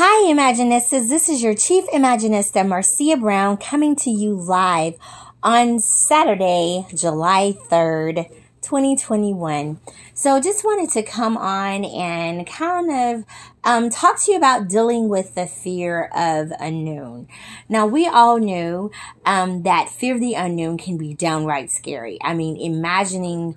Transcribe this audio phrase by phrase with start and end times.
[0.00, 1.08] Hi, Imaginistas.
[1.08, 4.94] This is your Chief Imaginista, Marcia Brown, coming to you live
[5.42, 8.28] on Saturday, July 3rd,
[8.62, 9.80] 2021.
[10.14, 13.24] So just wanted to come on and kind of
[13.64, 17.26] um, talk to you about dealing with the fear of unknown.
[17.68, 18.92] Now, we all know
[19.26, 22.18] um, that fear of the unknown can be downright scary.
[22.22, 23.56] I mean, imagining,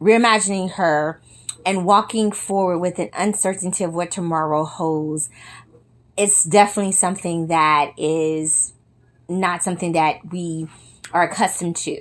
[0.00, 1.20] reimagining her
[1.68, 5.28] and walking forward with an uncertainty of what tomorrow holds,
[6.16, 8.72] it's definitely something that is
[9.28, 10.66] not something that we
[11.12, 12.00] are accustomed to.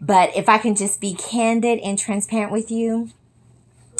[0.00, 3.10] But if I can just be candid and transparent with you,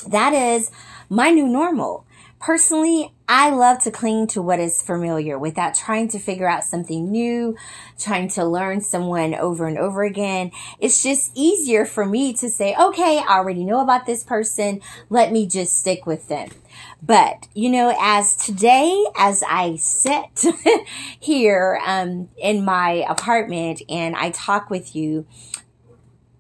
[0.09, 0.71] that is
[1.11, 2.07] my new normal.
[2.45, 7.11] Personally, I love to cling to what is familiar without trying to figure out something
[7.11, 7.57] new,
[7.99, 10.51] trying to learn someone over and over again.
[10.79, 14.83] It's just easier for me to say, okay, I already know about this person.
[15.09, 16.51] Let me just stick with them.
[17.03, 20.45] But, you know, as today, as I sit
[21.19, 25.27] here um, in my apartment and I talk with you,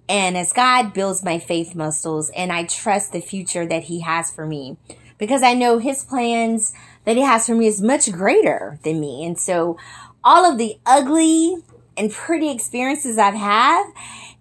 [0.06, 4.30] and as God builds my faith muscles and I trust the future that He has
[4.30, 4.76] for me,
[5.24, 9.24] because I know his plans that he has for me is much greater than me.
[9.24, 9.78] And so
[10.22, 11.56] all of the ugly
[11.96, 13.90] and pretty experiences I've had,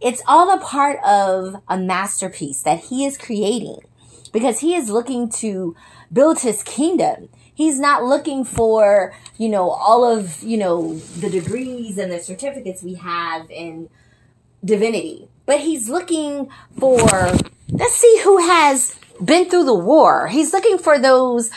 [0.01, 3.79] it's all a part of a masterpiece that he is creating
[4.33, 5.73] because he is looking to
[6.11, 7.29] build his kingdom.
[7.53, 12.83] He's not looking for, you know, all of, you know, the degrees and the certificates
[12.83, 13.89] we have in
[14.65, 16.97] divinity, but he's looking for,
[17.69, 20.27] let's see who has been through the war.
[20.27, 21.51] He's looking for those,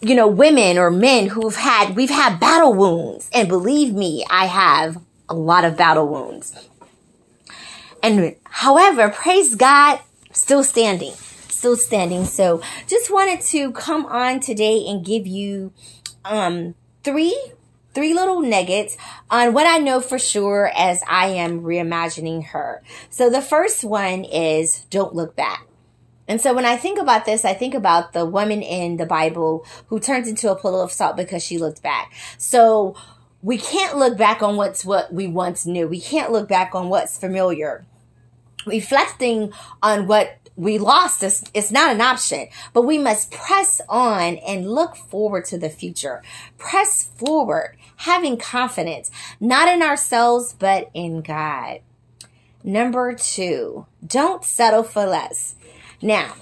[0.00, 3.30] you know, women or men who've had, we've had battle wounds.
[3.32, 6.54] And believe me, I have a lot of battle wounds.
[8.02, 10.00] And however, praise God,
[10.32, 11.12] still standing,
[11.48, 12.24] still standing.
[12.24, 15.72] So just wanted to come on today and give you,
[16.24, 17.36] um, three
[17.94, 18.96] three little nuggets
[19.30, 22.82] on what I know for sure as I am reimagining her.
[23.10, 25.66] So the first one is don't look back.
[26.32, 29.66] And so when I think about this, I think about the woman in the Bible
[29.88, 32.10] who turned into a pillow of salt because she looked back.
[32.38, 32.96] So
[33.42, 35.86] we can't look back on what's what we once knew.
[35.86, 37.84] We can't look back on what's familiar.
[38.64, 44.36] Reflecting on what we lost is, is not an option, but we must press on
[44.36, 46.22] and look forward to the future.
[46.56, 51.80] Press forward, having confidence, not in ourselves, but in God.
[52.64, 55.56] Number two, don't settle for less.
[56.02, 56.34] Now,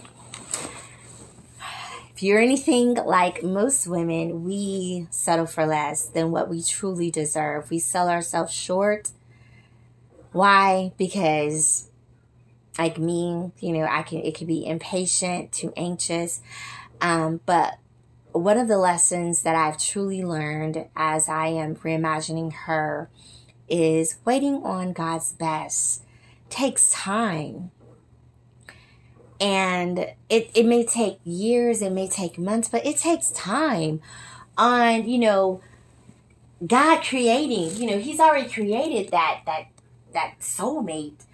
[2.14, 7.70] if you're anything like most women, we settle for less than what we truly deserve.
[7.70, 9.10] We sell ourselves short.
[10.32, 10.92] Why?
[10.96, 11.90] Because
[12.78, 16.40] like me, you know, I can it can be impatient, too anxious.
[17.02, 17.78] Um, but
[18.32, 23.10] one of the lessons that I've truly learned as I am reimagining her
[23.68, 26.02] is waiting on God's best
[26.48, 27.72] takes time.
[29.40, 34.00] And it, it may take years, it may take months, but it takes time
[34.58, 35.62] on, you know,
[36.66, 39.68] God creating, you know, He's already created that that
[40.12, 41.24] that soulmate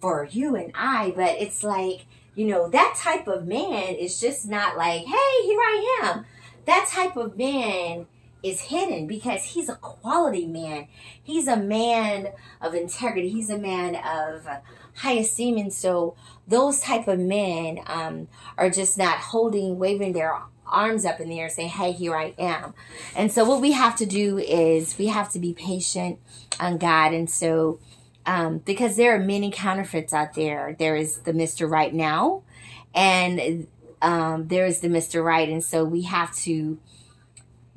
[0.00, 2.06] for you and I, but it's like,
[2.36, 6.26] you know, that type of man is just not like, hey, here I am.
[6.66, 8.06] That type of man
[8.42, 10.88] is hidden because he's a quality man.
[11.22, 12.28] He's a man
[12.60, 13.28] of integrity.
[13.28, 14.46] He's a man of
[14.94, 15.58] high esteem.
[15.58, 16.14] And so
[16.46, 21.40] those type of men um, are just not holding, waving their arms up in the
[21.40, 22.74] air saying, hey, here I am.
[23.14, 26.18] And so what we have to do is we have to be patient
[26.58, 27.12] on God.
[27.12, 27.78] And so
[28.24, 30.74] um, because there are many counterfeits out there.
[30.78, 31.70] There is the Mr.
[31.70, 32.42] Right now
[32.94, 33.68] and
[34.02, 35.22] um, there is the Mr.
[35.24, 35.48] Right.
[35.48, 36.78] And so we have to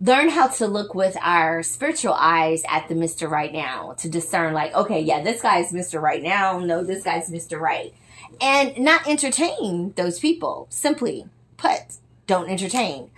[0.02, 3.30] learn how to look with our spiritual eyes at the Mr.
[3.30, 6.02] Right now to discern like, okay, yeah, this guy's Mr.
[6.02, 6.60] Right now.
[6.60, 7.60] No, this guy's Mr.
[7.60, 7.94] Right.
[8.42, 10.68] And not entertain those people.
[10.70, 11.26] Simply
[11.58, 13.10] put, don't entertain.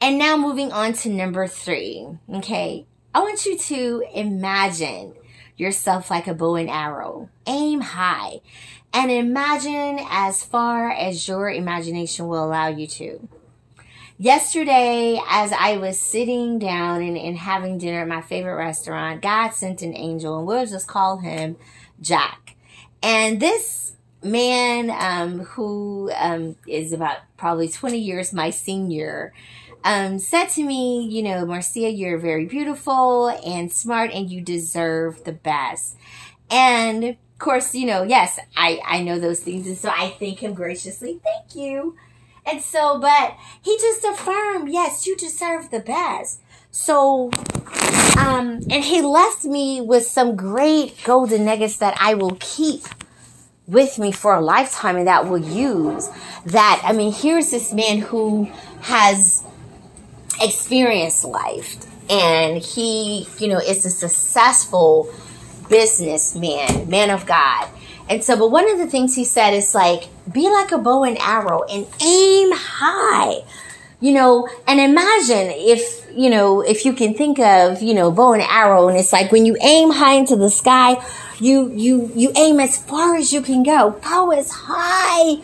[0.00, 2.06] And now moving on to number three.
[2.32, 2.86] Okay.
[3.14, 5.14] I want you to imagine
[5.56, 7.30] yourself like a bow and arrow.
[7.46, 8.40] Aim high
[8.94, 13.28] and imagine as far as your imagination will allow you to
[14.18, 19.50] yesterday as I was sitting down and, and having dinner at my favorite restaurant, God
[19.50, 21.56] sent an angel and we'll just call him
[22.00, 22.56] Jack.
[23.02, 29.32] And this man, um, who, um, is about probably 20 years my senior,
[29.84, 35.24] um, said to me, you know, Marcia, you're very beautiful and smart and you deserve
[35.24, 35.96] the best.
[36.50, 39.66] And of course, you know, yes, I, I know those things.
[39.66, 41.20] And so I thank him graciously.
[41.22, 41.96] Thank you.
[42.46, 46.40] And so, but he just affirmed, yes, you deserve the best.
[46.70, 47.30] So,
[48.18, 52.82] um, and he left me with some great golden nuggets that I will keep
[53.66, 56.10] with me for a lifetime and that will use.
[56.46, 58.50] That, I mean, here's this man who
[58.82, 59.42] has
[60.42, 61.76] experienced life
[62.10, 65.12] and he, you know, is a successful
[65.68, 67.68] businessman, man of God.
[68.08, 71.04] And so, but one of the things he said is like, be like a bow
[71.04, 73.44] and arrow and aim high.
[74.00, 78.34] You know, and imagine if, you know, if you can think of, you know, bow
[78.34, 81.02] and arrow and it's like when you aim high into the sky,
[81.40, 83.98] you, you, you aim as far as you can go.
[84.02, 85.42] Go as high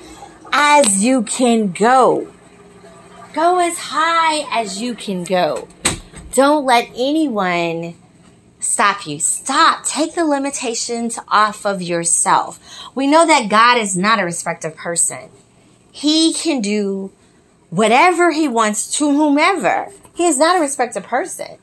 [0.53, 2.29] as you can go.
[3.33, 5.67] Go as high as you can go.
[6.33, 7.95] Don't let anyone
[8.61, 9.19] stop you.
[9.19, 9.85] Stop.
[9.85, 12.61] Take the limitations off of yourself.
[12.95, 15.31] We know that God is not a respecter person.
[15.91, 17.13] He can do
[17.71, 19.91] whatever he wants to whomever.
[20.15, 21.59] He is not a respecter person.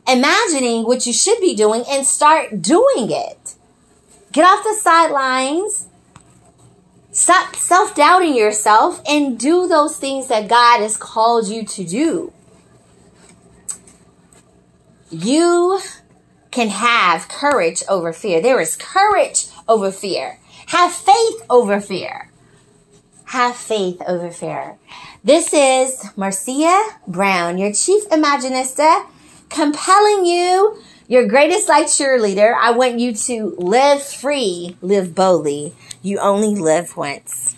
[0.07, 3.55] imagining what you should be doing and start doing it.
[4.31, 5.88] Get off the sidelines.
[7.11, 12.33] Stop self doubting yourself and do those things that God has called you to do.
[15.09, 15.79] You
[16.51, 18.41] can have courage over fear.
[18.41, 20.39] There is courage over fear.
[20.67, 22.31] Have faith over fear.
[23.25, 24.77] Have faith over fear.
[25.23, 29.05] This is Marcia Brown, your Chief Imaginista
[29.49, 32.53] compelling you, your greatest life cheerleader.
[32.55, 35.73] I want you to live free, live boldly.
[36.03, 37.57] You only live once.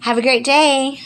[0.00, 1.00] Have a great day.